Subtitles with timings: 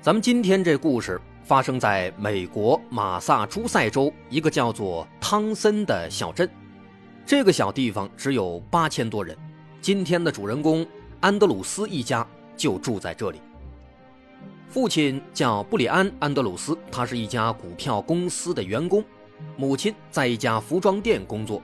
[0.00, 6.48] 咱们今天这故事发生在美国马萨诸塞州一个叫做汤森的小镇，
[7.26, 9.36] 这个小地方只有八千多人。
[9.80, 10.86] 今天的主人公
[11.18, 12.24] 安德鲁斯一家
[12.56, 13.40] 就住在这里。
[14.68, 19.04] 父亲叫布里安·安德鲁斯，他是一家股票公司的员工。
[19.56, 21.60] 母亲在一家服装店工作，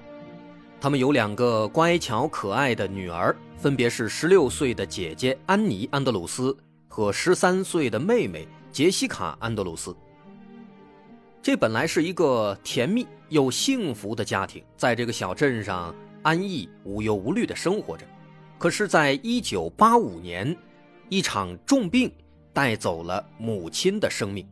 [0.80, 6.56] 他们有两个乖巧可爱的女儿，分别是十六岁的姐姐安妮·安德鲁斯
[6.94, 9.92] 和十三岁的妹妹杰西卡·安德鲁斯。
[11.42, 18.06] 这本来是一个甜蜜又幸福的家庭，在这个小镇上安逸无忧无虑地生活着。
[18.58, 20.56] 可是，在一九八五年，
[21.08, 22.08] 一场重病
[22.52, 24.48] 带走了母亲的生命。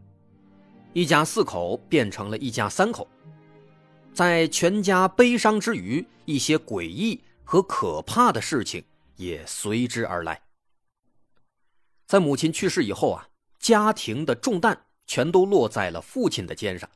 [0.92, 3.06] 一家四口变成了一家三口，
[4.12, 8.82] 在全家悲伤之余，一些诡异和可怕的事情
[9.14, 10.41] 也随之而来。
[12.12, 13.26] 在母亲去世以后啊，
[13.58, 16.86] 家庭的重担全都落在了父亲的肩上。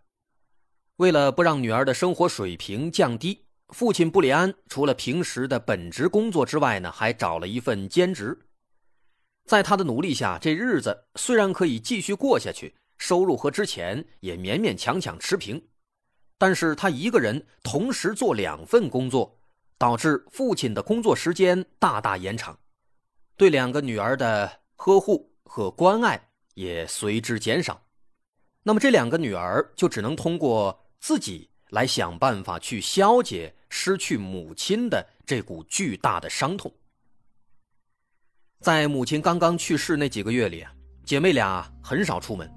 [0.96, 8.38] 为了不让女儿的生活水平降低，父亲布里安除了平时的本职工作之外呢，还找了一份兼职。
[9.46, 12.74] 在他的努力下，这日子虽然可以继续过下去。
[12.98, 15.66] 收入和之前也勉勉强强持平，
[16.36, 19.38] 但是他一个人同时做两份工作，
[19.78, 22.58] 导致父亲的工作时间大大延长，
[23.34, 26.20] 对两个女儿的呵护和关爱
[26.54, 27.82] 也随之减少。
[28.62, 36.72] 那么这两个女儿就只能通过自己来想办法去消解失去母亲的这股巨大的伤痛。
[38.60, 40.72] 在母亲刚刚去世那几个月里啊，
[41.04, 42.50] 姐妹俩很少出门。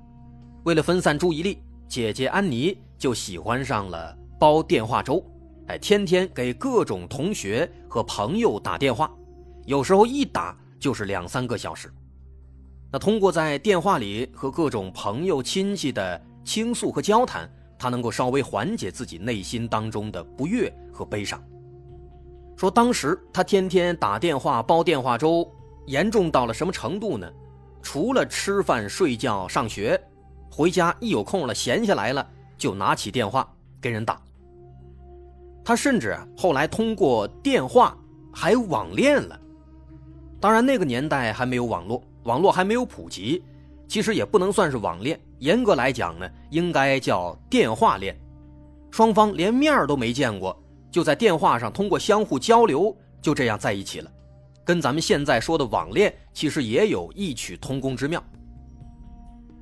[0.63, 5.24] 为了分散注意力，姐姐安妮就喜欢上了煲电话粥，
[5.68, 9.12] 哎，天天给各种同学和朋友打电话，
[9.66, 11.91] 有时候一打就是两三个小时。
[12.91, 21.41] 那通过在电话里和各种朋友亲戚的倾诉和交谈，他能够稍微缓解自己内心当中的不悦和悲伤。
[22.55, 25.50] 说当时他天天打电话煲电话粥，
[25.85, 27.31] 严重到了什么程度呢？
[27.81, 30.00] 除了吃饭、睡觉、上学。
[30.51, 32.27] 回家一有空了，闲下来了，
[32.57, 33.47] 就拿起电话
[33.79, 34.19] 给人打。
[35.63, 37.95] 他甚至后来通过电话
[38.33, 39.39] 还网恋了。
[40.41, 43.44] 当然，那个年代还没有网络，网络还没有普及，
[43.88, 45.19] 其实也不能算是网恋。
[45.40, 48.19] 严格来讲呢，应该叫电话恋。
[48.91, 54.12] 双方连面都没见过，就在电话上通过相互交流，就这样在一起了。
[54.66, 58.24] 跟咱们现在说的网恋其实也有异曲同工之妙。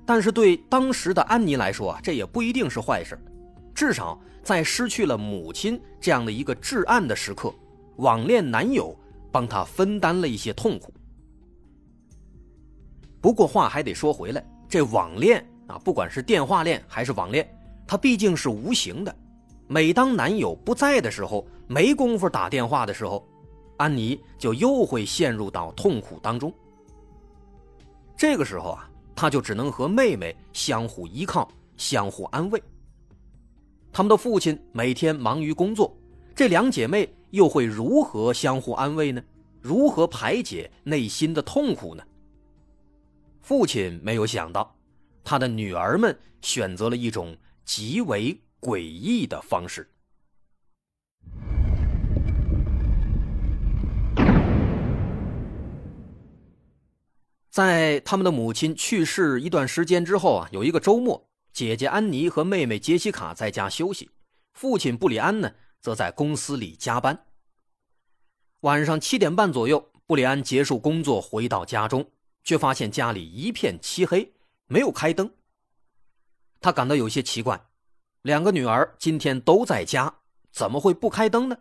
[0.06, 3.20] 但是对当时的安妮来说啊，这也不一定是坏事，
[3.76, 7.54] 至少在失去了母亲这样的一个至暗的时刻，
[7.98, 8.98] 网恋男友
[9.32, 10.94] 帮她分担了一些痛苦。
[13.22, 17.48] 不过话还得说回来，这网恋啊，不管是电话恋还是网恋，
[17.86, 19.16] 它毕竟是无形的。
[19.68, 23.28] 每当男友不在的时候，没工夫打电话的时候，
[23.78, 26.54] 安妮就又会陷入到痛苦当中。
[28.16, 28.90] 这个时候啊。
[29.20, 32.62] 他就只能和妹妹相互依靠，相互安慰。
[33.92, 35.92] 他们的父亲每天忙于工作，
[36.36, 39.20] 这两姐妹又会如何相互安慰呢？
[39.60, 42.04] 如何排解内心的痛苦呢？
[43.48, 44.76] 父亲没有想到，
[45.24, 49.90] 他的女儿们选择了一种极为诡异的方式。
[57.50, 64.12] 在他们的母亲去世一段时间之后啊，有一个周末，姐姐安妮和妹妹杰西卡在家休息，
[64.56, 67.18] 父亲布里安呢则在公司里加班。
[68.60, 72.12] 晚上七点半左右，布里安结束工作回到家中，
[72.48, 74.32] 却发现家里一片漆黑，
[74.68, 75.30] 没有开灯。
[76.62, 77.68] 他感到有些奇怪，
[78.22, 81.58] 两个女儿今天都在家，怎么会不开灯呢？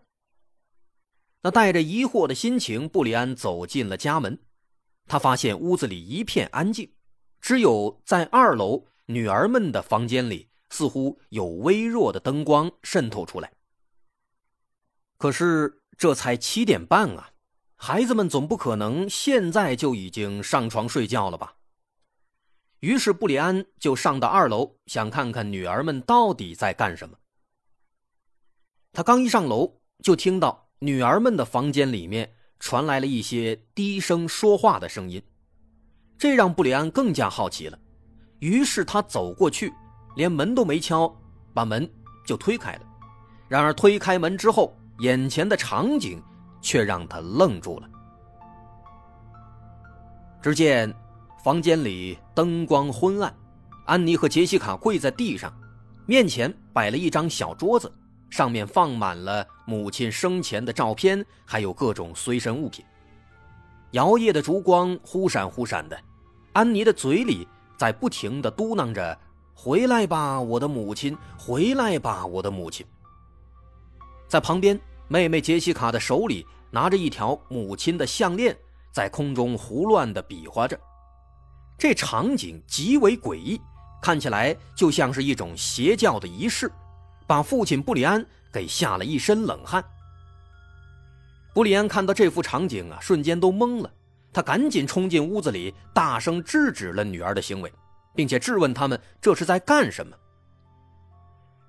[1.42, 4.38] 那带着疑惑的心情，布里安走进了家门。
[5.08, 6.92] 他发现屋子里一片安静，
[7.40, 13.52] 只有在二楼女儿们的房间里，似乎有微弱的灯光渗透出来。
[15.18, 17.32] 可是这才七点半啊，
[17.76, 21.54] 孩子们总不可能现在就已经上床睡觉了吧？
[22.80, 27.16] 于是布里安就上到二楼，想看看女儿们到底在干什么。
[28.92, 35.22] 他刚一上楼，就听到女儿们的房间里面传来了一些低声说话的声音，
[36.18, 37.78] 这让布里安更加好奇了。
[38.38, 39.72] 于是他走过去，
[40.16, 41.14] 连门都没敲，
[41.52, 41.88] 把门
[42.26, 42.82] 就推开了。
[43.48, 46.22] 然而推开门之后，眼前的场景
[46.60, 47.88] 却让他愣住了。
[50.42, 50.94] 只见
[51.42, 53.34] 房间里灯光昏暗，
[53.84, 55.52] 安妮和杰西卡跪在地上，
[56.06, 57.92] 面前摆了一张小桌子，
[58.30, 62.84] 上面放满了母亲生前的照片，还有各种随身物品。
[63.92, 65.98] 摇曳的烛光忽闪忽闪的，
[66.52, 69.16] 安妮的嘴里在不停地嘟囔着
[69.54, 71.16] ：“回来吧，我的母亲！
[71.38, 72.86] 回来吧，我的母亲！”
[74.28, 78.56] 在旁边，妹妹杰西卡的手里拿着一条母亲的项链。
[78.92, 80.80] 在空中胡乱地比划着，
[81.76, 83.60] 这场景极为诡异，
[84.00, 86.72] 看起来就像是一种邪教的仪式，
[87.26, 89.84] 把父亲布里安给吓了一身冷汗。
[91.52, 93.92] 布里安看到这幅场景啊，瞬间都懵了，
[94.32, 97.70] 他赶紧冲进屋子里，大声制止了女儿的行为，
[98.14, 100.16] 并且质问他们这是在干什么。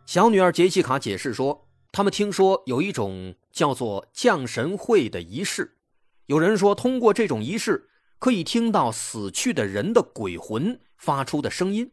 [0.06, 1.67] 小女儿杰西卡解释说，
[1.98, 5.80] 他们听说有一种叫做降神会的仪式。
[6.28, 7.90] 有人说，通过这种仪式，
[8.20, 11.92] 可以听到死去的人的鬼魂发出的声音，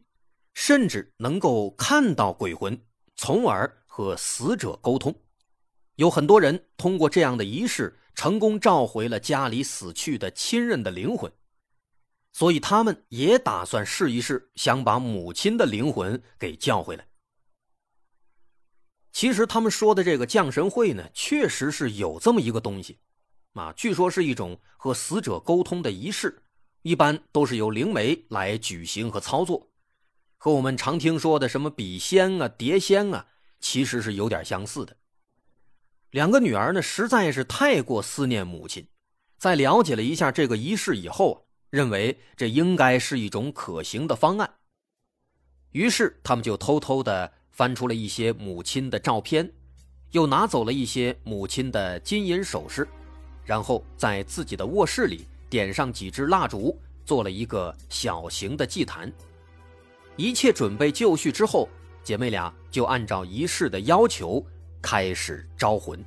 [0.53, 2.79] 甚至能够看到鬼魂，
[3.15, 5.15] 从而和死者沟通。
[5.95, 11.31] 有很多人通过这样的仪式，成功召回了家里死去的亲人的灵魂，
[12.31, 17.07] 所以他们也打算试一试，想把母亲的灵魂给叫回来。
[19.15, 22.99] 其实他们说的这个降神会呢，确实是有这么一个东西。
[23.53, 26.43] 啊，据说是一种和死者沟通的仪式，
[26.81, 29.69] 一般都是由灵媒来举行和操作，
[30.35, 33.27] 和我们常听说的什么笔仙啊、碟仙啊，
[33.61, 34.97] 其实是有点相似的。
[36.11, 38.85] 两个女儿呢，实在是太过思念母亲，
[39.37, 44.55] 在了解了一下这个仪式以后，认为这应该是一种可行的方案，
[45.71, 49.49] 于是他们就偷偷的翻出了一些母亲的照片，
[50.11, 52.85] 又拿走了一些母亲的金银首饰。
[53.45, 59.11] 然后在自己的卧室里点上几支蜡烛，做了一个小型的祭坛。
[60.17, 61.69] 一切准备就绪之后，
[62.03, 64.45] 姐妹俩就按照仪式的要求
[64.81, 66.03] 开始招魂。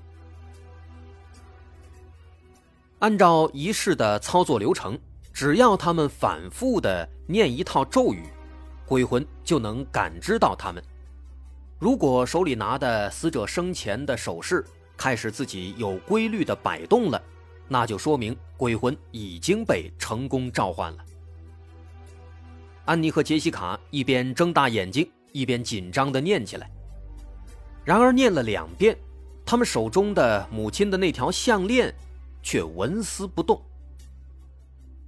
[2.98, 4.98] 按照仪式的操作流程，
[5.32, 8.24] 只要他们反复的念一套咒语，
[8.84, 10.82] 鬼魂就能感知到他们。
[11.78, 14.64] 如果手里拿的死者生前的首饰，
[14.96, 17.22] 开始自己有规律的摆动了，
[17.68, 20.98] 那就说明鬼魂已经被成功召唤了。
[22.84, 26.68] 安妮和杰西卡一边睁大眼睛，一边紧张地念起来。
[27.84, 28.98] 然而念了两遍，
[29.46, 31.94] 他们手中的母亲的那条项链
[32.42, 33.62] 却纹丝不动。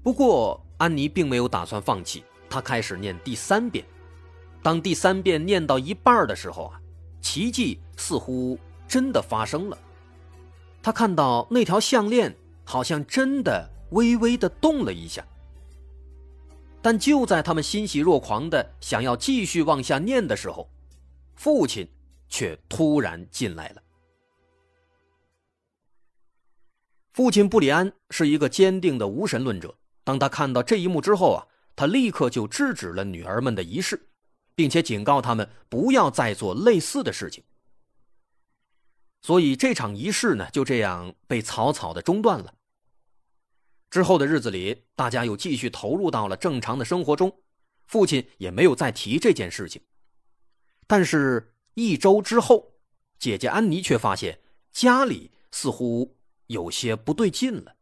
[0.04, 3.85] 不过，安妮并没有打算放弃，她开始念第三遍。
[4.62, 6.81] 当第三遍念到一半的时候啊，
[7.21, 8.59] 奇迹似乎……
[8.88, 9.79] 真的发生了，
[10.83, 15.25] 他看到那条项链好像真的微微的动了一下。
[16.83, 20.69] 但就在他们欣喜若狂的想要继续往下念的时候，
[21.37, 21.88] 父亲
[22.29, 23.83] 却突然进来了。
[27.12, 34.10] 父亲布里安是一个坚定的无神论者，当他看到这一幕之后啊，他立刻就制止了女儿们的仪式，
[34.61, 37.43] 并且警告他们不要再做类似的事情。
[39.23, 42.52] 所以这场仪式呢，就这样被草草的中断了。
[43.88, 47.40] 之后的日子里，大家又继续投入到了正常的生活中，
[47.87, 49.81] 父亲也没有再提这件事情。
[50.87, 52.75] 但是，一周之后，
[53.19, 54.40] 姐姐安妮却发现
[54.71, 57.76] 家里似乎有些不对劲了。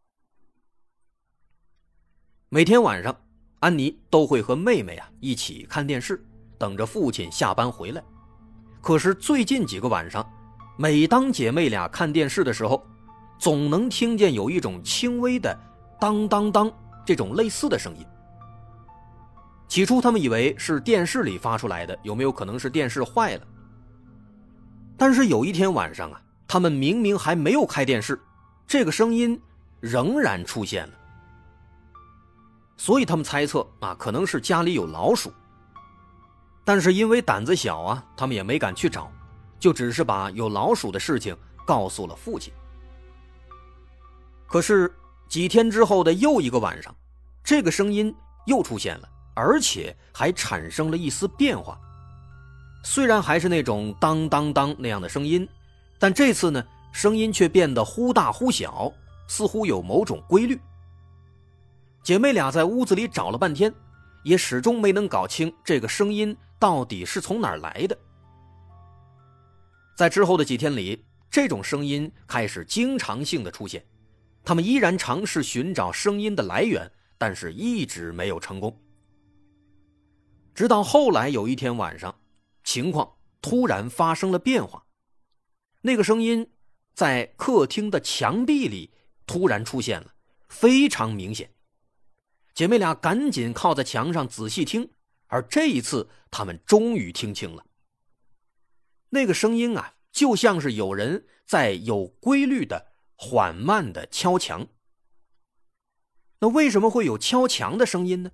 [2.49, 3.27] 每天晚上，
[3.59, 6.25] 安妮都会和妹妹啊一起看电视，
[6.59, 8.03] 等着父亲下班回来。
[8.81, 10.29] 可是最近几个晚上，
[10.77, 12.85] 每当姐妹俩看电视的时候，
[13.39, 15.57] 总能听见有一种轻微的
[16.01, 16.71] “当当当”
[17.07, 18.05] 这种类似的声音。
[19.67, 23.47] 起初，他们以为是电视里发出来的，有没有可能是电视坏了？
[24.97, 28.19] 但是有一天晚上啊，他们明明还没有开电视，
[28.67, 29.41] 这个声音
[29.81, 30.95] 仍然出现了。
[32.77, 35.33] 所以他们猜测啊，可能是家里有老鼠。
[36.69, 39.11] 但是因为胆子小啊，他们也没敢去找。
[39.59, 41.35] 就只是把有老鼠的事情
[41.67, 42.53] 告诉了父亲。
[44.47, 44.95] 可是
[45.31, 46.95] 几天之后的又一个晚上，
[47.43, 51.81] 这个声音又出现了，而且还产生了一丝变化。
[52.85, 55.49] 虽然还是那种当当当那样的声音，
[55.99, 58.93] 但这次呢，声音却变得忽大忽小，
[59.27, 60.61] 似乎有某种规律。
[62.03, 63.73] 姐妹俩在屋子里找了半天，
[64.23, 67.99] 也始终没能搞清这个声音到底是从哪儿来的。
[69.97, 73.85] 在之后的几天里，这种声音开始经常性的出现，
[74.45, 78.81] 他们依然尝试寻找声音的来源，但是一直没有成功。
[80.55, 82.15] 直到后来有一天晚上。
[82.65, 84.85] 情况突然发生了变化，
[85.81, 86.51] 那个声音
[86.93, 88.93] 在客厅的墙壁里
[89.27, 90.13] 突然出现了，
[90.51, 91.51] 非常明显。
[92.53, 94.91] 姐妹俩赶紧靠在墙上仔细听，
[95.29, 97.65] 而这一次，他们终于听清了。
[99.11, 104.67] 那个声音啊，就像是有人在有规律的、缓慢的敲墙。
[106.41, 108.31] 那为什么会有敲墙的声音呢？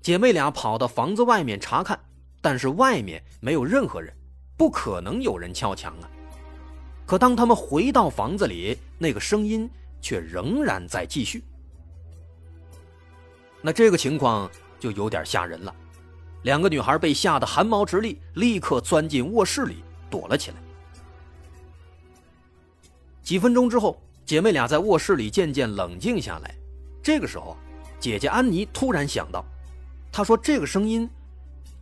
[0.00, 1.98] 姐妹俩跑到房子外面查看。
[2.42, 4.16] 但是外面没有任何人，
[4.56, 6.10] 不可能有人敲墙啊！
[7.04, 9.68] 可当他们回到房子里，那个声音
[10.00, 11.44] 却仍然在继续。
[13.60, 15.76] 那这个情况就有点吓人了，
[16.42, 20.56] 两个女孩被吓得汗毛直立，立刻钻进卧室里躲了起来。
[23.22, 26.54] 几分钟之后，姐妹俩在卧室里渐渐冷静下来。
[27.02, 27.56] 这个时候，
[27.98, 29.44] 姐姐安妮突然想到，
[30.10, 31.08] 她说：“这个声音。”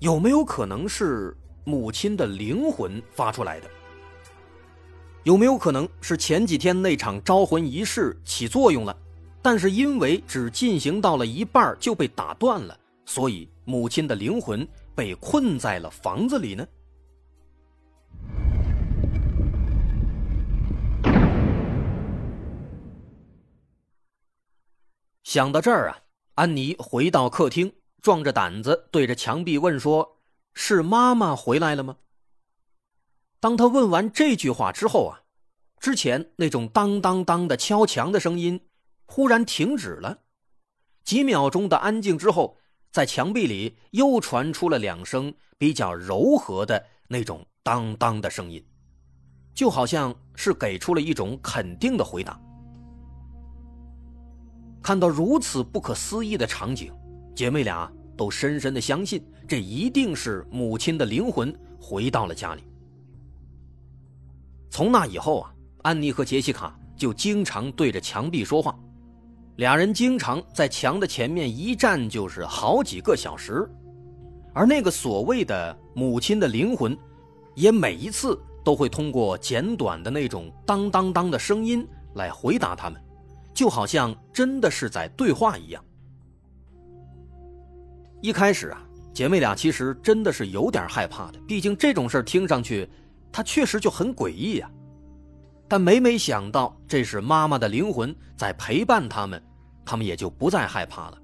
[0.00, 3.68] 有没有可能是母亲的灵魂发出来的？
[5.24, 8.96] 有没有可能是前几天那场招魂仪式起作用了，
[9.42, 16.66] 但是因为只进行到了一半就被打断了，所以母亲的灵魂被困在了房子里呢？
[25.22, 25.98] 想到这儿啊，
[26.36, 27.70] 安妮回到客厅。
[28.00, 30.20] 壮着胆子对着墙壁问说
[30.54, 31.96] ：“是妈妈回来了吗？”
[33.40, 35.26] 当他问完这句话之后啊，
[35.80, 38.68] 之前那种当当当的敲墙的声音
[39.04, 40.20] 忽然停止了。
[41.02, 42.56] 几秒钟的安静之后，
[42.90, 48.64] 在墙壁里又传出了两声比较柔和的那种当当的声音，
[49.54, 52.40] 就好像是给出了一种肯定的回答。
[54.82, 56.92] 看到如此不可思议的场景。
[57.34, 62.64] 姐妹俩都深深的相信，这一定是母亲的灵魂回到了家里。
[64.70, 68.76] 从那以后啊，安妮和杰西卡就经常对着墙壁说话，
[69.58, 73.68] 俩人经常在墙的前面一站就是好几个小时，
[74.54, 76.96] 而那个所谓的母亲的灵魂，
[77.56, 81.84] 也每一次都会通过简短的那种当当当的声音
[82.14, 83.02] 来回答他们，
[83.52, 85.84] 就好像真的是在对话一样。
[88.20, 88.80] 一开始啊，
[89.12, 92.88] 姐妹俩其实真的是有点害怕的，毕竟这种事听上去，
[93.32, 94.70] 它确实就很诡异呀。
[95.66, 99.42] 但每每想到这是妈妈的灵魂在陪伴他们，
[99.88, 101.18] 他们也就不再害怕了。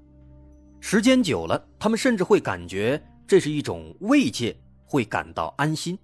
[0.79, 5.95] 时间久了，他们甚至会感觉这是一种慰藉，会感到安心。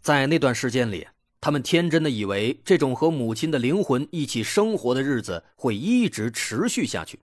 [0.00, 1.06] 在那段时间里，
[1.40, 7.20] 他们天真的以为这种和母亲的灵魂一起生活的日子会一直持续下去。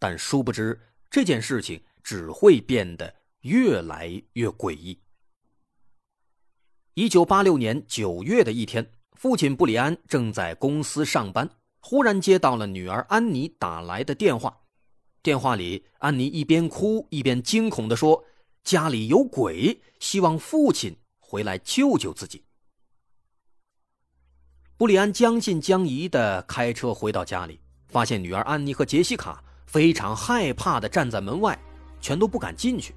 [0.00, 4.98] 但殊不知，这件事情只会变得越来越诡异。
[6.94, 11.48] 一九八六年九月的一天，父亲布里安正在公司上班，
[11.88, 14.58] 忽然接到了女儿安妮打来的电话。
[15.22, 18.24] 电话里，安妮一边哭一边惊恐地说
[18.64, 22.42] ：“家里有鬼，希望父亲回来救救自己。”
[24.76, 29.40] 布里安将信将疑地开车回到家里，发现女儿安妮和杰西卡。
[29.68, 31.56] 非常害怕的站在门外，
[32.00, 32.96] 全都不敢进去。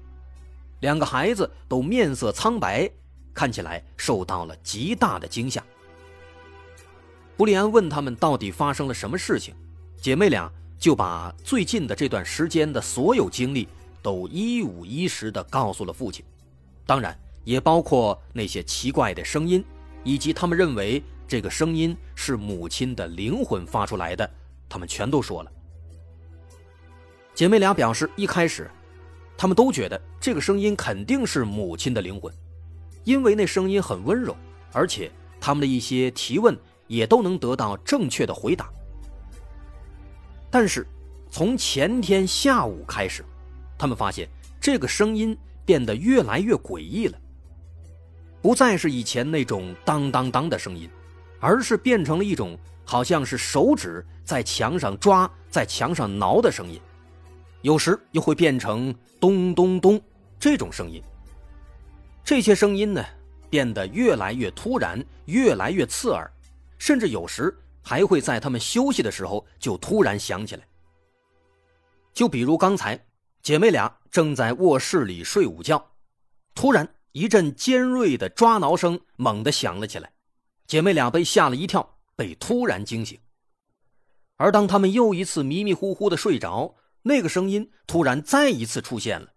[0.80, 2.90] 两个孩子都面色苍白，
[3.32, 5.64] 看起来受到了极大的惊吓。
[7.40, 9.54] 布里安问他们到底发生了什么事情，
[9.96, 13.66] 姐妹俩就把最近的这段时间的所有经历
[14.02, 16.22] 都一五一十的告诉了父亲，
[16.84, 19.64] 当然也包括那些奇怪的声音，
[20.04, 24.30] 以及他们认为这个声音是母亲的灵魂发出来的，
[24.68, 25.50] 他们全都说了。
[27.34, 28.70] 姐妹俩表示，一开始，
[29.38, 32.30] 她们都觉得这个声音肯定是母亲的灵魂，
[33.04, 34.36] 因为那声音很温柔，
[34.72, 36.54] 而且他们的一些提问
[36.90, 38.68] 也都能得到正确的回答。
[40.50, 40.84] 但是，
[41.30, 43.24] 从前天下午开始，
[43.78, 44.28] 他们发现
[44.60, 47.16] 这个声音变得越来越诡异了，
[48.42, 50.90] 不再是以前那种当当当的声音，
[51.38, 56.80] 而是变成了一种好像是手指在墙上抓、在墙上挠的声音。
[57.62, 60.00] 有时又会变成咚咚咚
[60.40, 61.00] 这种声音。
[62.24, 63.04] 这些声音呢，
[63.48, 66.28] 变得越来越突然，越来越刺耳，
[66.80, 70.66] 甚至有时还会在他们休息的时候就突然响起来。
[72.12, 73.06] 就比如刚才，
[73.42, 75.92] 姐妹俩正在卧室里睡午觉，
[76.54, 80.10] 突然一阵尖锐的抓挠声猛地响了起来，
[80.66, 83.20] 姐妹俩被吓了一跳，被突然惊醒。
[84.36, 89.34] 而当他们又一次迷迷糊糊的睡着，那个声音突然再一次出现了，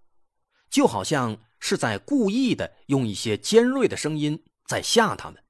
[0.69, 5.42] 就好像是在故意的用一些尖锐的声音在吓他们。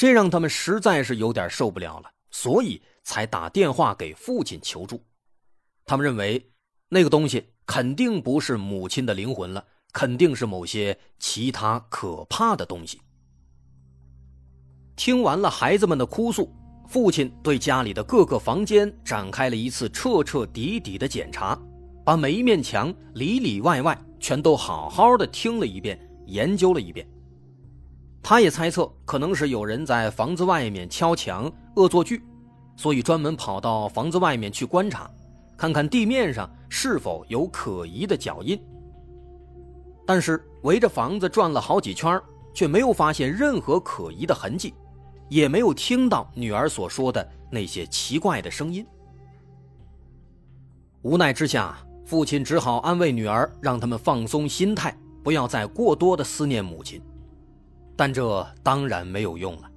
[0.00, 5.04] 这让他们实在是有点受不了了，所以才打电话给父亲求助。
[5.84, 6.50] 他们认为
[6.88, 12.98] 那个东西肯定不是母亲的灵魂了，肯定是某些其他可怕的东西。
[14.96, 16.50] 听完了孩子们的哭诉，
[16.88, 21.60] 父亲对家里的各个房间展开了一次彻彻底底的检查，
[22.06, 27.06] 把每一面墙里里外外全都好好的听了一遍，研究了一遍。
[28.22, 32.22] 他也猜测可能是有人在房子外面敲墙恶作剧，
[32.76, 35.10] 所以专门跑到房子外面去观察。
[35.56, 38.58] 看看地面上是否有可疑的脚印，
[40.06, 42.18] 但是围着房子转了好几圈，
[42.54, 44.72] 却没有发现任何可疑的痕迹，
[45.28, 48.86] 也没有听到女儿所说的那些奇怪的声音。
[51.02, 57.02] 无奈之下，父亲只好安慰女儿，让他们放松心态，不要再过多的思念母亲。
[58.00, 59.70] 但这当然没有用了。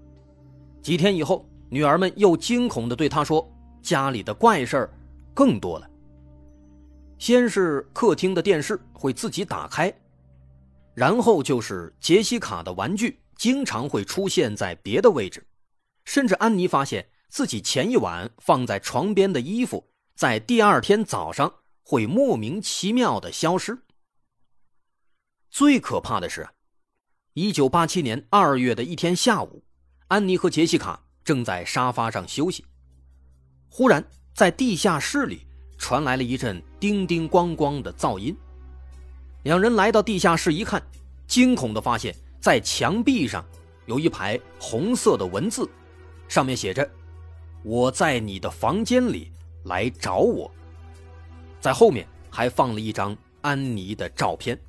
[0.81, 3.45] 几天以后，女儿们又惊恐地对他说
[3.83, 4.93] ：“家里的怪事儿。”
[5.35, 5.89] 更多了。
[7.17, 9.93] 先是客厅的电视会自己打开，
[10.93, 15.45] 然后就是杰西卡的玩具经常会出现在别的位置，
[16.05, 23.79] 甚至安妮发现自己前一晚放在床边的衣服，在第二天早上会莫名其妙的消失。
[25.49, 26.47] 最可怕的是，
[27.35, 29.63] 一九八七年二月的一天下午，
[30.07, 32.63] 安妮和杰西卡正在沙发上休息，
[33.69, 34.03] 忽然。
[34.35, 35.45] 在地下室里
[35.77, 38.35] 传来了一阵叮叮咣咣的噪音。
[39.43, 40.81] 两人来到地下室一看，
[41.27, 43.45] 惊恐地发现，在墙壁上
[43.85, 45.69] 有一排红色的文字，
[46.27, 46.87] 上面写着
[47.63, 49.31] ：“我在你的房间里，
[49.65, 50.51] 来找我。”
[51.61, 54.59] 在后面还放了一张安妮的照片。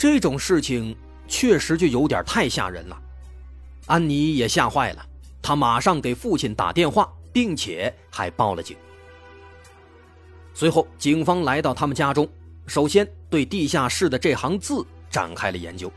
[0.00, 0.96] 这种事情
[1.28, 2.98] 确实就有点太吓人了，
[3.84, 5.06] 安妮也吓坏了。
[5.42, 8.78] 她马上给父亲打电话，并且还报了警。
[10.54, 12.26] 随后，警方来到他们家中，
[12.66, 15.92] 首先对地下室的这行字展开了研究。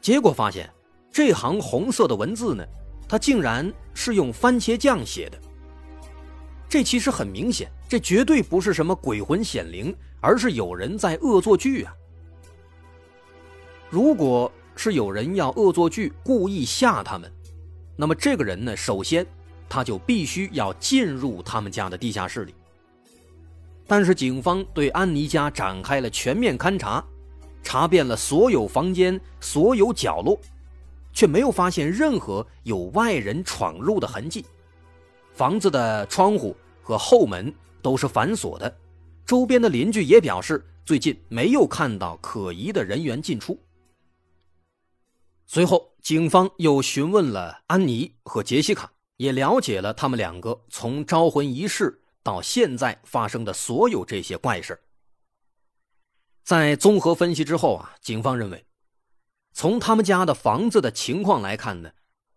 [0.00, 0.68] 结果发现，
[1.12, 2.64] 这行红色的文字呢，
[3.08, 5.38] 它竟然是用番茄酱写的。
[6.68, 11.94] 这其实很明显，这绝对不是什么鬼魂显灵，而是有人在恶作剧啊！
[13.88, 17.32] 如果是有人要恶作剧，故意吓他们。
[17.96, 18.76] 那么这个人呢？
[18.76, 19.24] 首先，
[19.68, 22.54] 他就必须要进入他们家的地下室里。
[23.86, 27.02] 但是警方对安妮家展开了全面勘查，
[27.62, 30.38] 查遍了所有房间、所有角落，
[31.12, 34.44] 却没有发现任何有外人闯入的痕迹。
[35.32, 38.76] 房子的窗户和后门都是反锁的，
[39.24, 43.56] 周边的邻居也表示最近没有看到可疑的人员进出。
[45.46, 54.78] 随后，警方又询问了安妮和杰西卡，也了解了他们两个从招魂仪式到现在发生的所有这些怪事
[56.42, 58.66] 在综合分析之后啊，警方认为，
[59.52, 61.92] 从他们家的房子的情况来看呢，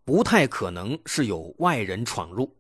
[0.06, 2.58] 不太可能是有外人闯入。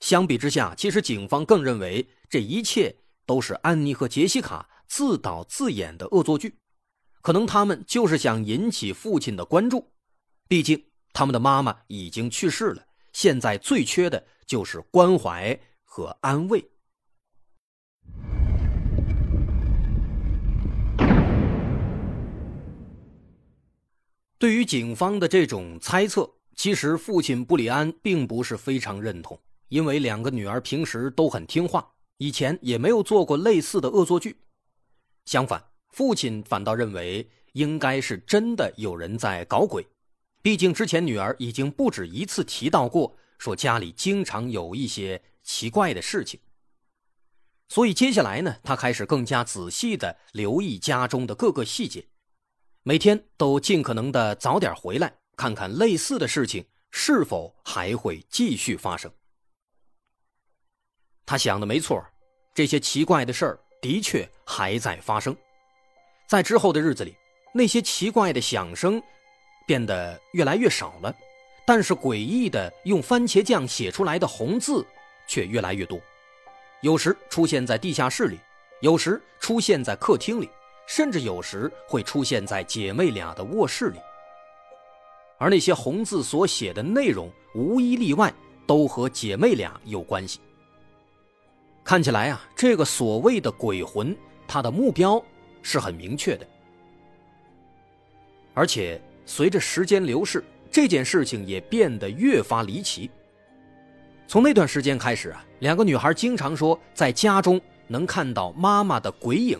[0.00, 6.58] 相比之下，其实警方更认为这一切都是安妮和杰西卡自导自演的恶作剧。
[7.24, 9.90] 可能他们就是想引起父亲的关注，
[10.46, 10.84] 毕竟
[11.14, 12.84] 他们的妈妈已经去世了，
[13.14, 16.62] 现在最缺的就是关怀和安慰。
[24.36, 34.36] 对于警方的这种猜测，其实父亲布里安并不是非常认同，因为两个女儿平时都很听话，以前也没有做过类似的恶作剧，
[35.24, 35.73] 相反。
[35.94, 39.86] 父亲反倒认为应该是真的有人在搞鬼，
[40.42, 46.40] 毕竟之前女儿已经不止一次提到过，说家里经常有一些奇怪的事情。
[47.68, 52.04] 所以接下来呢，他开始更加仔细的留意家中的各个细节，
[52.82, 59.08] 每天都尽可能的早点回来，看看类似的事情是否还会继续发生。
[61.24, 62.04] 他想的没错，
[62.52, 65.36] 这些奇怪的事儿的确还在发生。
[66.26, 67.16] 在之后的日子里，
[67.52, 69.02] 那些奇怪的响声
[69.66, 71.14] 变得越来越少了，
[71.66, 74.84] 但是诡异的用番茄酱写出来的红字
[75.26, 76.00] 却越来越多，
[76.80, 78.38] 有时出现在地下室里，
[78.80, 80.48] 有时出现在客厅里，
[80.86, 83.98] 甚至有时会出现在姐妹俩的卧室里。
[85.38, 88.32] 而那些红字所写的内容，无一例外
[88.66, 90.40] 都和姐妹俩有关系。
[91.82, 95.22] 看起来啊，这个所谓的鬼魂，他的目标
[95.64, 96.46] 是很明确的。
[98.52, 103.10] 而且随着时间流逝，这件事情也变得越发离奇。
[104.28, 109.58] 从那段时间开始啊，两个女孩经常说在家中能看到妈妈的鬼影，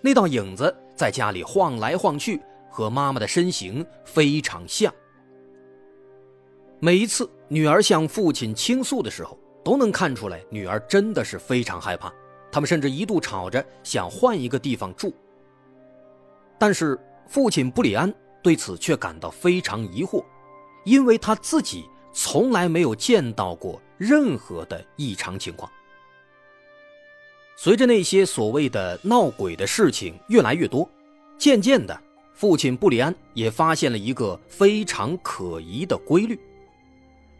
[0.00, 4.92] 那道影子在家里晃来晃去，和妈妈的身形非常像。
[6.80, 12.12] 每一次女儿向父亲倾诉的时候，都能看出来，女儿真的是非常害怕。
[12.50, 15.14] 他们甚至一度吵着想换一个地方住。
[16.66, 16.98] 但是
[17.28, 18.10] 父亲布里安
[18.42, 20.24] 对此却感到非常疑惑，
[20.86, 25.70] 因为他自己从来没有见到过任何的异常情况。
[27.54, 30.88] 随着那些所谓的闹鬼的事情越来越多，
[31.36, 32.00] 渐渐的，
[32.32, 36.40] 父亲布里安也发现了一个非常可疑的规律：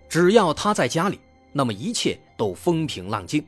[0.07, 1.19] 只要他在家里。
[1.51, 3.43] 那么一切都风平浪静，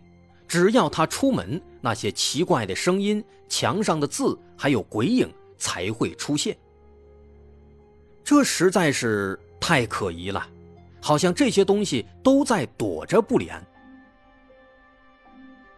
[0.48, 6.56] 只要他出门，那些奇怪的声音、墙上的字，还有鬼影才会出现。
[8.24, 10.48] 这实在是太可疑了，
[11.00, 13.64] 好像这些东西都在躲着布里安。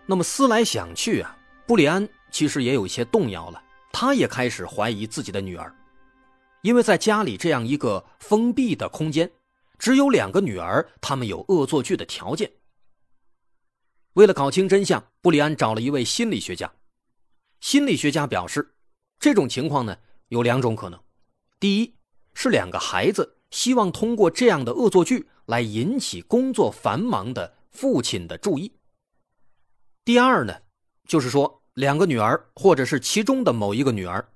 [0.06, 1.36] 那么思来想去啊，
[1.66, 3.62] 布里安其实也有一些动摇了，
[3.92, 5.74] 他也开始怀疑自己的女儿，
[6.62, 9.30] 因为在家里这样一个封闭的空间。
[9.78, 12.50] 只有两个女儿，他们有恶作剧的条件。
[14.14, 16.72] 为了搞清真相，布里安找了一位心理学家。
[17.60, 18.74] 心理学家表示，
[19.18, 21.00] 这种情况呢有两种可能：
[21.58, 21.94] 第一，
[22.34, 28.72] 是两个孩子希望通过这样的恶作剧来引起工作繁忙的父亲的注意；
[30.04, 30.54] 第二呢，
[31.06, 34.28] 就是说两个女儿或者是其中的某一个女儿，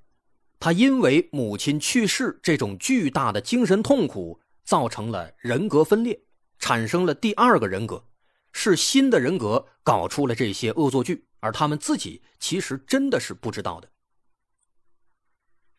[0.59, 4.41] 她因为母亲去世这种巨大的精神痛苦。
[4.65, 6.23] 造成了人格分裂，
[6.61, 8.07] 产生了第二个人格，
[8.53, 13.91] 是新的人格搞出了这些恶作剧，而他们自己其实真的是不知道的。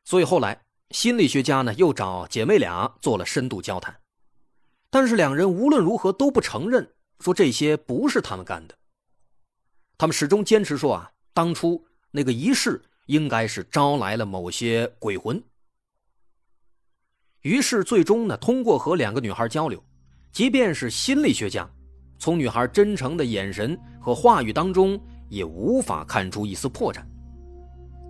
[0.04, 0.62] 所以后来
[0.92, 3.96] 心理学家呢又找姐妹俩做了深度交谈，
[4.90, 6.88] 但是两人无论如何都不承认
[7.20, 8.76] 说这些不是他们干的。
[9.98, 15.42] 他们始终坚持说啊，当初那个仪式应该是招来了某些鬼魂。
[17.42, 19.84] 于是，最终呢，通过和两个女孩交流，
[20.32, 21.70] 即便是心理学家，
[22.18, 27.06] 从女孩真诚的眼神和话语当中，也无法看出一丝破绽。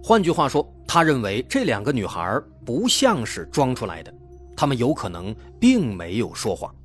[0.06, 4.14] 换句话说，他认为这两个女孩不像是装出来的，
[4.54, 6.76] 他们有可能并没有说谎。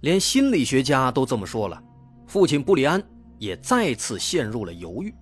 [0.00, 1.78] 连心理学家都这么说了，
[2.26, 3.02] 父亲布里安
[3.38, 5.14] 也再次陷入了犹豫：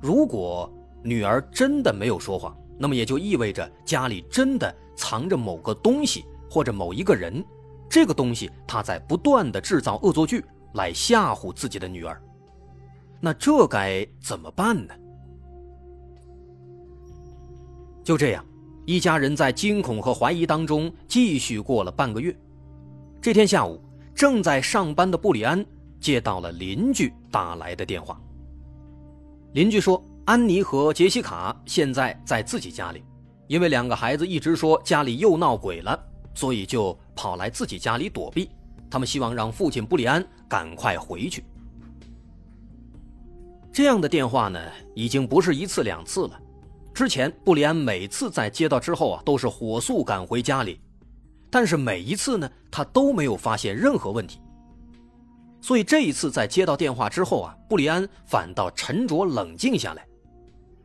[0.00, 0.72] 如果
[1.04, 2.56] 女儿真的没有说谎。
[2.78, 7.42] 那么也就意味着家里真的藏着某个东西或者某一个人，
[7.88, 12.22] 这个东西他在不断的制造恶作剧来吓唬自己的女儿，
[13.26, 14.94] 那这该怎么办呢？
[18.04, 18.46] 就这样，
[18.84, 22.32] 一家人在惊恐和怀疑当中继续过了半个月。
[23.20, 23.82] 这天下午，
[24.14, 25.66] 正在上班的布里安
[25.98, 28.16] 接到了邻居打来的电话。
[29.54, 30.00] 邻居说。
[30.24, 33.02] 安妮和杰西卡现在在自己家里，
[33.46, 35.96] 因为两个孩子一直说家里又闹鬼了，
[36.34, 38.50] 所以就跑来自己家里躲避。
[38.90, 41.44] 他们希望让父亲布里安赶快回去。
[43.76, 44.58] 这样的电话呢，
[44.94, 46.40] 已经不是一次两次了。
[46.94, 50.80] 之前布里安每次在接到之后啊，都是火速赶回家里，
[51.50, 54.40] 但是每一次呢，他都没有发现任何问题。
[55.60, 60.08] 所以这一次在接到电话之后啊，布里安反倒沉着冷静下来。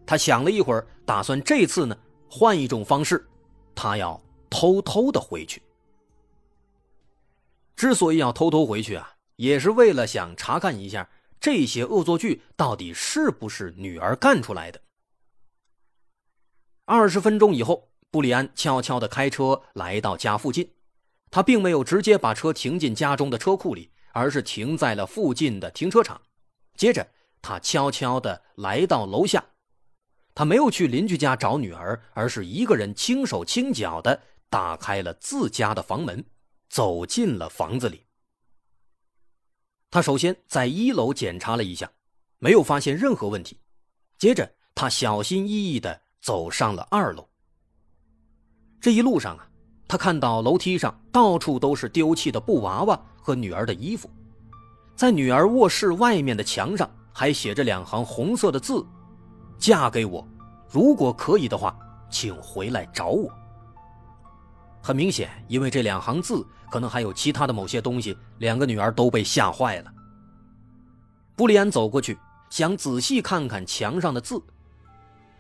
[0.05, 1.97] 他想了一会儿，打算这次呢
[2.29, 3.25] 换一种方式，
[3.73, 5.61] 他要偷偷的回去。
[7.73, 11.07] 之所以要偷偷回去啊，也是为了想查看一下
[11.41, 14.79] 这些恶作剧到底是不是女儿干出来的。
[16.85, 20.71] 二十分钟以后，布里安悄悄的开车来到家附近，
[21.31, 26.21] 他并没有直接把车停进家中的车库里，而是停在了附近的停车场。
[26.75, 27.09] 接着，
[27.41, 29.43] 他悄悄的来到楼下。
[30.35, 36.23] 他没有去邻居家找女儿，而是一个人轻手轻脚的打开了自家的房门，
[36.69, 38.05] 走进了房子里。
[39.91, 41.91] 他首先在一楼检查了一下，
[42.39, 43.59] 没有发现任何问题。
[44.17, 47.27] 接着，他小心翼翼地走上了二楼。
[48.79, 49.45] 这一路上啊，
[49.89, 54.09] 他看到楼梯上到处都是丢弃的布娃娃和女儿的衣服，
[54.95, 58.85] 在女儿卧室外面的墙上还写着两行红色的字
[59.59, 60.25] ：“嫁给我，
[60.69, 61.77] 如果可以的话，
[62.09, 63.29] 请回来找我。”
[64.81, 66.47] 很明显，因为这两行字。
[66.71, 69.91] 可能还有其他的某些东西，两个女儿都被吓坏了。
[71.35, 72.17] 布里安走过去，
[72.49, 74.41] 想仔细看看墙上的字，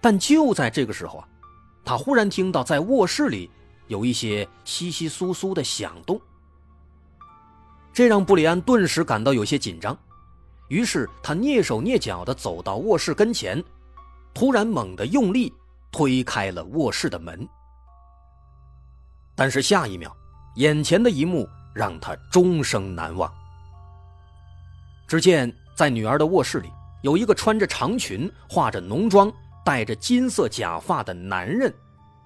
[0.01, 1.27] 但就在这个时候啊，
[1.85, 3.49] 他忽然听到在卧室里
[3.87, 6.19] 有一些窸窸窣窣的响动，
[7.93, 9.97] 这让布里安顿时感到有些紧张。
[10.67, 13.63] 于是他蹑手蹑脚地走到卧室跟前，
[14.33, 15.53] 突然猛地用力
[15.91, 17.47] 推开了卧室的门，
[19.33, 20.13] 但是下一秒。
[20.55, 23.31] 眼前的一幕让他终生难忘。
[25.07, 26.69] 只见在女儿的卧室里，
[27.01, 29.31] 有一个穿着长裙、化着浓妆、
[29.65, 31.73] 戴着金色假发的男人，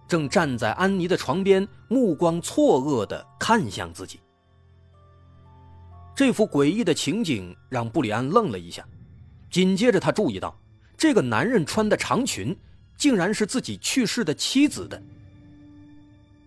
[0.07, 4.19] 正站在安妮的床边，目光错愕地看向自己。
[6.15, 8.85] 这幅诡异的情景让布里安愣了一下，
[9.49, 10.57] 紧接着他注意到，
[10.97, 12.55] 这个男人穿的长裙，
[12.97, 15.01] 竟然是自己去世的妻子的。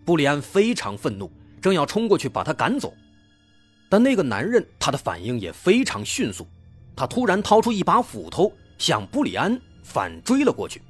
[0.05, 1.31] 布里安非常愤怒。
[1.61, 2.95] 正要冲过去把他赶走，
[3.89, 6.47] 但那个男人他的反应也非常迅速，
[6.97, 10.83] 他突然掏出一把斧头向布里安反追了过去。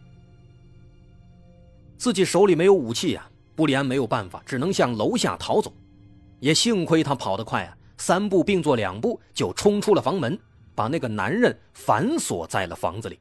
[1.97, 5.73] 自己手里没有武器呀，布里安没有办法，只能向楼下逃走。
[6.41, 10.39] 也幸亏他跑得快啊，三步并作两步就冲出了房门，
[10.75, 13.19] 把那个男人反锁在了房子里。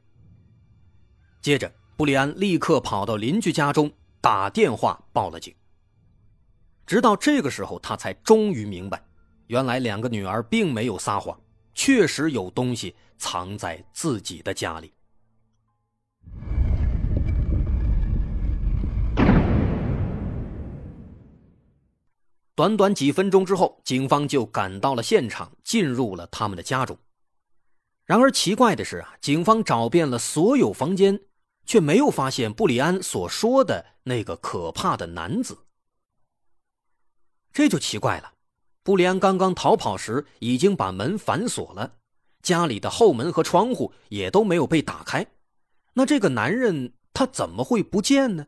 [1.42, 5.52] 接着，布里安立刻跑到邻居家中打电话报了警。
[6.88, 8.98] 直到这个时候，他才终于明白，
[9.48, 11.38] 原来两个女儿并没有撒谎，
[11.74, 14.90] 确实有东西藏在自己的家里。
[22.54, 26.96] 短短几分钟之后，警方就赶到了现场，进入了他们的家中。
[28.06, 31.20] 然而奇怪的是啊，警方找遍了所有房间，
[31.66, 35.54] 却没有发现布里安所说的那个可怕的男子。
[37.52, 38.32] 这就奇怪了，
[38.82, 41.96] 布里安刚刚逃跑时已经把门反锁了，
[42.42, 45.26] 家里的后门和窗户也都没有被打开，
[45.94, 48.46] 那这个男人他怎么会不见呢？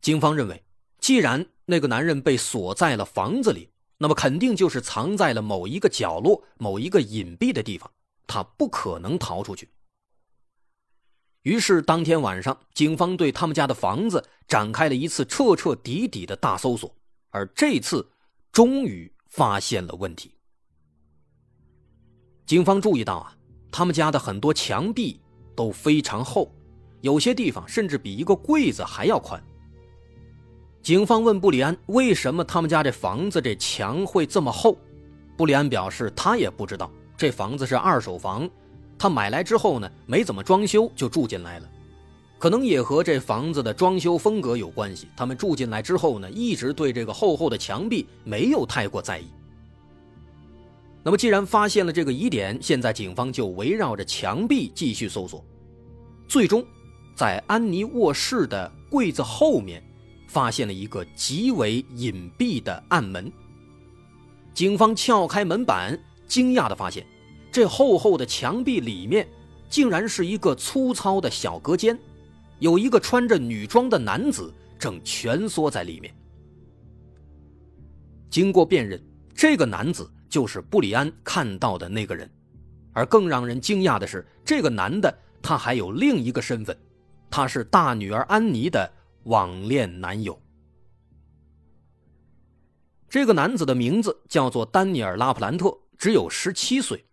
[0.00, 0.64] 警方认为，
[0.98, 7.90] 既然那个男人被锁在了房子里，那么肯定就是藏在了某一个角落、某一个隐蔽的地方，
[8.26, 9.68] 他不可能逃出去。
[11.42, 16.94] 于是，当天晚上，警方对他们家的房子展开了一次彻彻底底的大搜索，
[17.30, 18.06] 而这次，
[18.52, 20.34] 终于发现了问题。
[22.44, 23.34] 警方注意到啊，
[23.72, 25.18] 他们家的很多墙壁
[25.56, 26.54] 都非常厚，
[27.00, 29.42] 有些地方甚至比一个柜子还要宽。
[30.82, 34.78] 警方问布里安：“为什么他们家这房子这墙会这么厚？”
[35.38, 38.48] 布里安表示他也不知道，这房子是二手房。
[39.00, 41.66] 他买来之后呢，没怎么装修就住进来了，
[42.38, 45.08] 可能也和这房子的装修风格有关系。
[45.16, 49.24] 他们住进来之后呢，一直对这个厚厚的墙壁没有太过在意。
[51.02, 55.42] 那么，既然发现了这个疑点，现在警方就围绕着墙壁继续搜索，
[56.28, 56.62] 最终
[57.14, 59.82] 在安妮卧室的柜子后面
[60.28, 63.32] 发现了一个极为隐蔽的暗门。
[64.52, 67.06] 警方撬开门板，惊讶地发现。
[67.52, 69.26] 这厚厚的墙壁里面，
[69.68, 71.98] 竟然是一个粗糙的小隔间，
[72.58, 76.14] 有一个穿着女装的男子正蜷缩在里面。
[78.30, 79.02] 经过辨认，
[79.34, 82.30] 这个男子就是布里安看到的那个人，
[82.92, 86.76] 而更让人惊讶的是，这个男的他还有另一个身份，
[87.28, 88.88] 他是大女儿安妮的
[89.24, 90.40] 网恋男友。
[93.08, 97.04] 这个男子的名字叫做丹尼尔·拉普兰特，只有十七岁。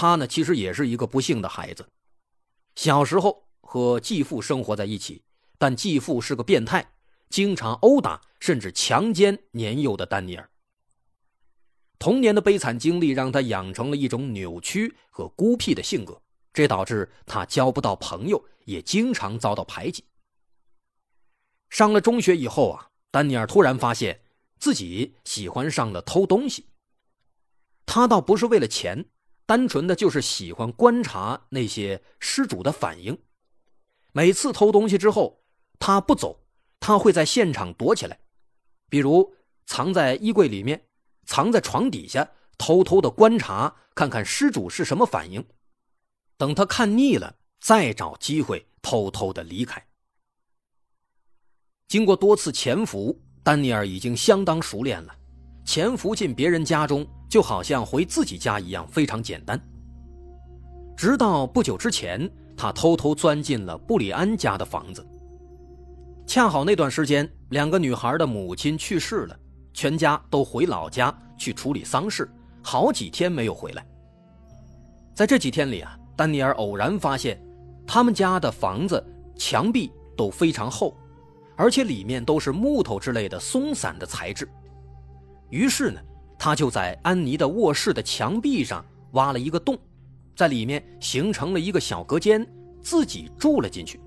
[0.00, 1.86] 他呢，其实也是一个不幸的孩子。
[2.74, 5.22] 小时候和继父生活在一起，
[5.58, 6.94] 但继父是个变态，
[7.28, 10.48] 经常殴打甚至强奸年幼的丹尼尔。
[11.98, 16.22] 童年的悲惨经历让他养成了一种扭曲和孤僻的性格，
[16.54, 20.02] 这导致他交不到朋友，也经常遭到排挤。
[21.68, 24.22] 上了中学以后啊，丹尼尔突然发现
[24.58, 26.68] 自己喜欢上了偷东西。
[27.84, 29.04] 他倒不是为了钱。
[29.50, 33.18] 单纯的就是喜欢观察那些失主的反应。
[34.12, 35.42] 每次偷东西之后，
[35.80, 36.44] 他不走，
[36.78, 38.20] 他会在现场躲起来，
[38.88, 39.34] 比如
[39.66, 40.86] 藏在衣柜里面，
[41.26, 45.44] 藏在床底下，偷偷的观察，看看失主是什么反应。
[46.36, 49.84] 等他看腻了，再找机会偷偷的离开。
[51.88, 55.16] 经过多次潜伏，丹尼尔已经相当熟练了。
[55.64, 59.58] 潜伏进别人家中，就好像回自己家一样，非常简单。
[60.96, 65.06] 直到不久之前，他偷偷钻进了布里安家的房子。
[66.26, 69.38] 恰好那段时间，两个女孩的母亲去世了，
[69.72, 72.28] 全家都回老家去处理丧事，
[72.62, 73.86] 好几天没有回来。
[75.14, 77.40] 在这几天里啊，丹尼尔偶然发现，
[77.86, 79.02] 他们家的房子
[79.36, 80.96] 墙壁都非常厚，
[81.56, 84.48] 而且里面都是木头之类的松散的材质。
[85.48, 86.00] 于是呢，
[86.42, 89.78] 他就在安妮的卧室的墙壁上挖了一个洞，
[90.34, 92.44] 在里面形成了一个小隔间，
[92.80, 94.00] 自己住了进去。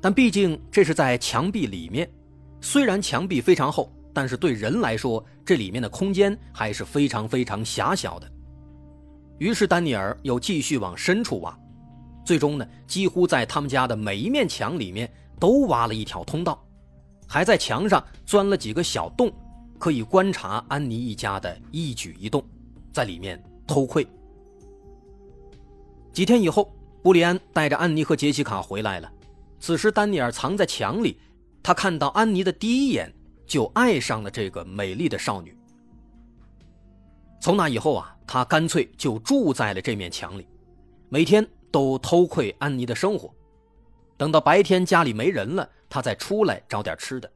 [0.00, 2.10] 但毕竟这是在墙壁里面，
[2.60, 8.28] 虽然墙壁非常厚，但是对人来说，这里面的空间还是非常非常狭小的。
[9.38, 11.56] 于是丹尼尔又继续往深处挖，
[12.24, 16.60] 最终呢，几乎在他们家的每一面墙里面都挖了一条通道。
[17.28, 19.32] 还在墙上钻了几个小洞，
[19.84, 22.42] 可以观察安妮一家的一举一动，
[22.90, 24.08] 在里面偷窥。
[26.10, 29.12] 几天以后，布里安带着安妮和杰西卡回来了。
[29.60, 31.20] 此时，丹尼尔藏在墙里，
[31.62, 33.12] 他看到安妮的第一眼
[33.46, 35.54] 就爱上了这个美丽的少女。
[37.38, 40.48] 从那以后啊，他干脆就住在了这面墙里，
[41.10, 43.30] 每天都偷窥安妮的生活。
[44.16, 45.68] 等到白天家里没人了。
[45.90, 47.30] 他再出来找点吃的。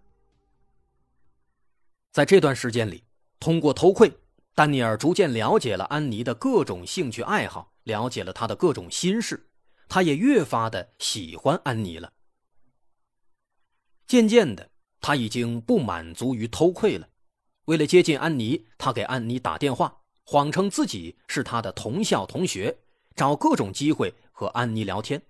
[2.19, 3.05] 在这段时间里，
[3.39, 4.13] 通过偷窥，
[4.53, 9.49] 丹尼尔逐渐了解了安妮的各种兴趣爱好，了解了她的各种心事，
[9.89, 12.13] 他也越发的喜欢安妮了。
[14.09, 14.69] 渐渐的，
[15.01, 17.09] 他已经不满足于偷窥了。
[17.67, 22.77] 为了接近安妮，他给安妮打电话，谎称自己是她的同校同学，
[23.15, 25.23] 找各种机会和安妮聊天。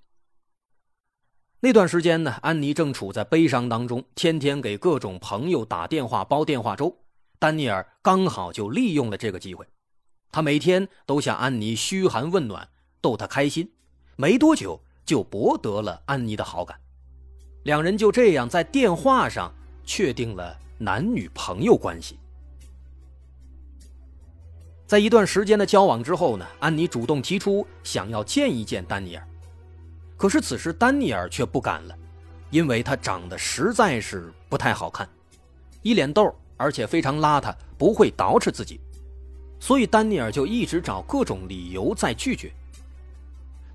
[1.61, 6.97] 那段时间呢，安妮正处在悲伤当中，天天给各种朋友打电话煲电话粥。
[7.41, 9.67] 丹尼尔刚好就利用了这个机会，
[10.31, 12.69] 他每天都向安妮嘘寒问暖，
[13.01, 13.69] 逗她开心。
[14.15, 16.79] 没多久就博得了安妮的好感，
[17.65, 19.53] 两人就这样在电话上
[19.85, 22.21] 确定了男女朋友关系。
[24.87, 29.28] 在一段时间的交往之后呢，安妮主动提出想要见一见丹尼尔。
[30.19, 31.95] 可是此时丹尼尔却不敢了，
[32.51, 35.09] 因为他长得实在是不太好看，
[35.81, 38.81] 一脸痘，而且非常邋遢，不会捯饬自己，
[39.61, 42.53] 所以丹尼尔就一直找各种理由在拒绝。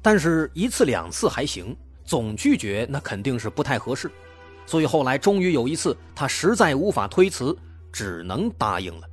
[0.02, 4.12] 但是，一次两次还行，总拒绝那肯定是不太合适，
[4.66, 7.58] 所以后来终于有一次，他实在无法推辞，
[7.90, 9.08] 只能答应了。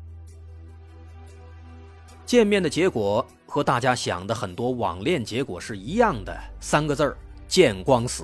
[2.31, 3.27] 见面的结果。
[3.45, 7.17] 和大家想的很多网恋结果是一样的，三个字儿：
[7.49, 8.23] 见光死。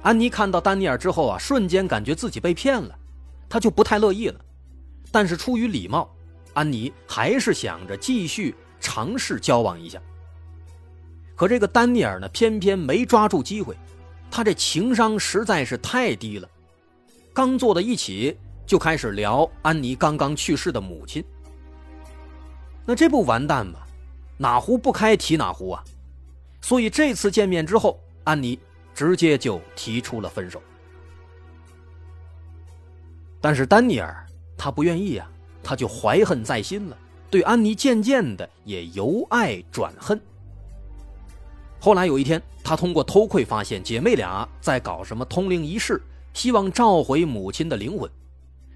[0.00, 2.98] 安妮看到丹尼尔之后啊，瞬间感觉自己被骗了，
[3.50, 4.40] 她就不太乐意了。
[5.12, 6.10] 但是出于礼貌，
[6.54, 10.00] 安妮还是想着继续尝试交往一下。
[11.34, 13.76] 可这个丹尼尔呢，偏偏没抓住机会，
[14.30, 16.48] 他这情商实在是太低了。
[17.34, 21.22] 刚坐到一起，就开始聊安妮刚刚去世的母亲。
[22.86, 23.80] 那这不完蛋吗？
[24.38, 25.82] 哪壶不开提哪壶啊！
[26.60, 28.58] 所以这次见面之后，安妮
[28.94, 30.62] 直接就提出了分手。
[33.40, 35.30] 但是丹尼尔他不愿意啊，
[35.62, 36.96] 他就怀恨在心了，
[37.30, 40.20] 对安妮渐渐的也由爱转恨。
[41.80, 46.02] 后来有一天，他通过偷窥发现姐妹俩在搞什么通灵仪式，
[46.34, 48.10] 希望召回母亲的灵魂，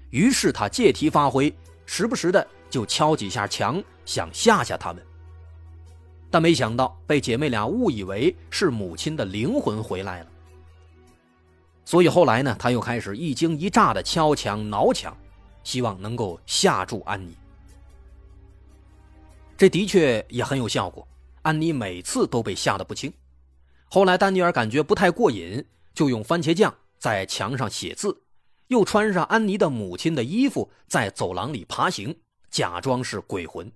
[0.09, 1.53] 于是他借题发挥，
[1.85, 5.05] 时不时的就敲几下墙，想吓吓他们。
[6.31, 10.27] 但没想到被姐妹俩误以为是母亲的灵魂回来了，
[11.83, 15.15] 所以后来呢，他又开始一惊一乍的敲墙挠墙，
[15.61, 17.35] 希望能够吓住安妮。
[19.57, 21.05] 这的确也很有效果，
[21.41, 23.13] 安妮每次都被吓得不轻。
[23.89, 25.63] 后来丹尼尔感觉不太过瘾，
[25.93, 28.23] 就用番茄酱在墙上写字，
[28.69, 32.17] 又穿上安妮的母亲的衣服，在走廊里爬行，
[32.51, 33.71] 假装是鬼魂。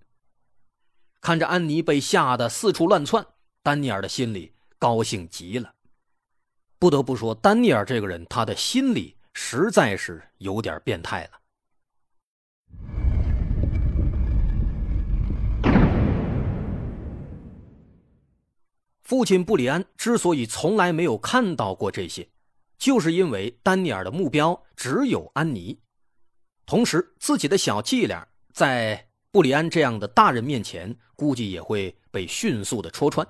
[1.22, 3.26] 看着安妮被吓得四处乱窜，
[3.64, 5.74] 丹尼尔的心里高兴极了。
[6.78, 11.40] 不得不说，丹尼尔这个人，他的心理实在是有点变态了。
[19.02, 22.28] 父亲布里安之所以从来没有看到过这些，
[22.78, 25.80] 就是因为丹尼尔的目标只有安妮，
[26.66, 33.28] 同时自己的小伎俩在布里安这样的大人面前，估计也会被迅速的戳穿。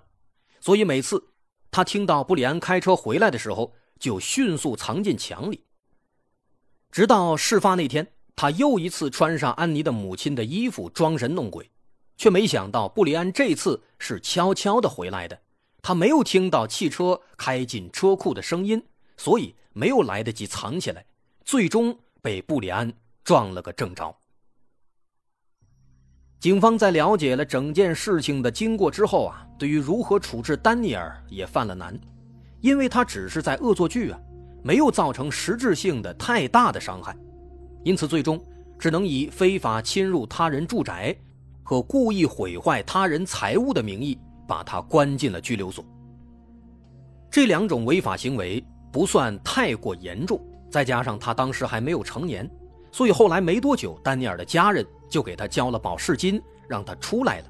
[0.62, 1.32] 所以每次
[1.72, 5.64] 他听到布里安开车回来的时候，就迅速藏进墙里。
[6.92, 8.06] 直到事发那天，
[8.36, 11.72] 他又一次穿上安妮的母亲的衣服，装神弄鬼，
[12.16, 15.42] 却没想到布里安这次是悄悄的回来的。
[15.82, 18.86] 他没有听到汽车开进车库的声音，
[19.18, 21.04] 所以没有来得及藏起来，
[21.44, 24.16] 最终被布里安撞了个正着。
[26.40, 31.98] 警方在了解了整件事情的经过之后啊，对于如何处置丹尼尔也犯了难，
[32.62, 34.20] 因为他只是在恶作剧啊，
[34.64, 37.16] 没有造成实质性的太大的伤害，
[37.84, 38.40] 因此最终
[38.78, 41.16] 只能以非法侵入他人住宅
[41.64, 45.84] 和故意毁坏他人财物的名义把他关进了拘留所。
[47.32, 52.48] 这两种违法行为不算太过严重，再加上他当时还没有成年，
[52.92, 54.86] 所以后来没多久，丹尼尔的家人。
[55.10, 57.46] 就给他交了保释金，让他出来了。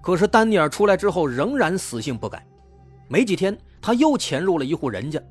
[0.00, 2.44] 可是丹尼尔出来之后仍然死性不改，
[3.08, 5.22] 没几天他又潜入了一户人家。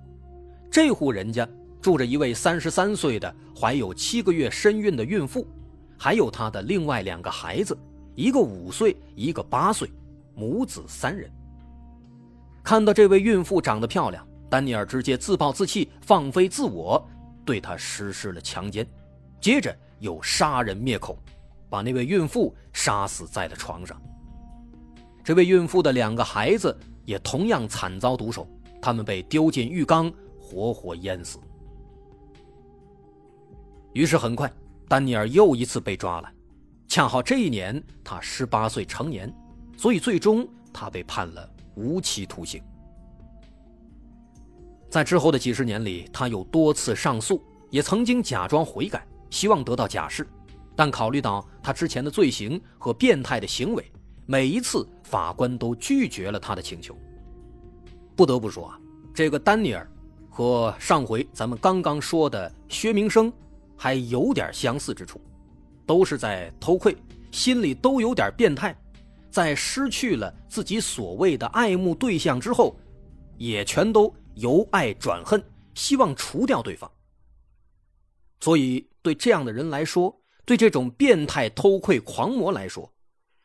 [0.72, 1.46] 这户人家
[1.82, 5.46] 住着一位三十三岁的怀有七个月身孕的孕妇，
[5.98, 7.78] 还有他的另外两个孩子，
[8.16, 9.92] 一个五岁，一个八岁，
[10.34, 11.30] 母子三人。
[12.64, 17.06] 看到这位孕妇长得漂亮，丹尼尔直接自暴自弃，放飞自我，
[17.44, 18.88] 对她实施了强奸，
[19.42, 19.76] 接着。
[20.02, 21.18] 又杀人灭口，
[21.70, 24.02] 把那位孕妇杀死在了床上。
[25.24, 26.76] 这位孕妇的两个孩子
[27.06, 28.46] 也同样惨遭毒手，
[28.82, 31.40] 他们被丢进浴缸，活活淹死。
[33.94, 34.52] 于是很快，
[34.90, 36.30] 丹尼尔又一次被抓了。
[36.88, 39.32] 恰好这一年他十八岁成年，
[39.78, 42.62] 所以最终他被判了无期徒刑。
[44.90, 49.06] 在之后的几十年里，他又多次上诉，也曾经假装悔改。
[49.32, 50.28] 希望得到假释，
[50.76, 53.92] 但考虑到他之前的罪行和变态的行为，
[54.28, 56.96] 每一次法官都拒绝了他的请求。
[58.16, 58.80] 不得不说啊，
[59.14, 59.90] 这个丹尼尔
[60.30, 63.34] 和上回咱们刚刚说的薛明生
[63.76, 65.20] 还有点相似之处，
[65.88, 66.96] 都是在偷窥，
[67.32, 68.76] 心里都有点变态，
[69.32, 72.76] 在失去了自己所谓的爱慕对象之后，
[73.38, 75.42] 也全都由爱转恨，
[75.74, 76.90] 希望除掉对方。
[78.42, 82.92] 所以，对这样的人来说，对这种变态偷窥狂魔来说，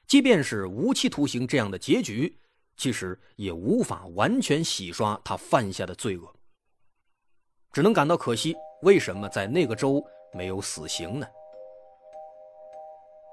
[0.06, 2.38] 即便是无期徒刑这样的结局，
[2.76, 6.34] 其实也无法完全洗刷他犯下的罪恶。
[7.72, 11.26] 只能感到可惜，为什么在那个州没有死刑呢？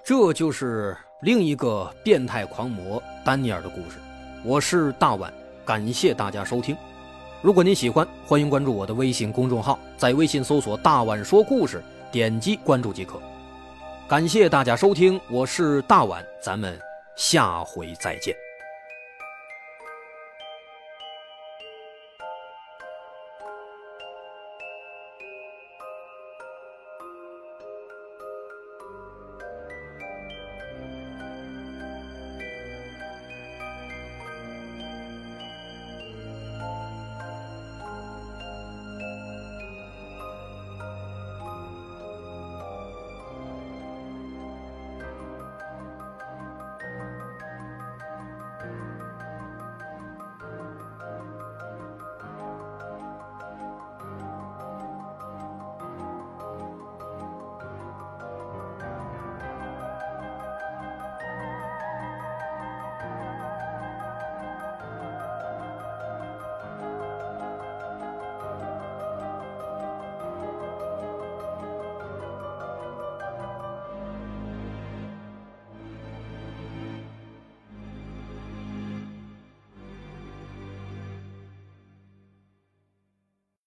[0.05, 3.97] 这就是另一个变态狂魔丹尼尔的故事。
[4.43, 5.34] 我是大碗，
[5.66, 6.76] 感谢大家收听。
[7.44, 13.22] 如果您喜欢，欢迎关注我的微信公众号，在微信搜索“大碗说故事”，点击关注即可。
[14.08, 16.80] 感谢大家收听，我是大碗，咱们
[17.18, 18.34] 下回再见。